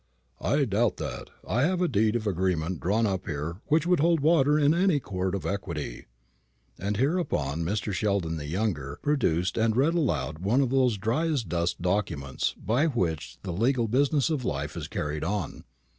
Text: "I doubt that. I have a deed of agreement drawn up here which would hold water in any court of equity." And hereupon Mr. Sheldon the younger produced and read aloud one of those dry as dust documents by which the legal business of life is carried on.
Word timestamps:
"I 0.41 0.65
doubt 0.65 0.97
that. 0.97 1.29
I 1.47 1.61
have 1.61 1.79
a 1.79 1.87
deed 1.87 2.15
of 2.15 2.25
agreement 2.25 2.79
drawn 2.79 3.05
up 3.05 3.27
here 3.27 3.57
which 3.67 3.85
would 3.85 3.99
hold 3.99 4.19
water 4.19 4.57
in 4.57 4.73
any 4.73 4.99
court 4.99 5.35
of 5.35 5.45
equity." 5.45 6.07
And 6.79 6.97
hereupon 6.97 7.61
Mr. 7.63 7.93
Sheldon 7.93 8.37
the 8.37 8.47
younger 8.47 8.97
produced 9.03 9.59
and 9.59 9.77
read 9.77 9.93
aloud 9.93 10.39
one 10.39 10.61
of 10.61 10.71
those 10.71 10.97
dry 10.97 11.27
as 11.27 11.43
dust 11.43 11.83
documents 11.83 12.55
by 12.57 12.87
which 12.87 13.37
the 13.43 13.53
legal 13.53 13.87
business 13.87 14.31
of 14.31 14.43
life 14.43 14.75
is 14.75 14.87
carried 14.87 15.23
on. 15.23 15.65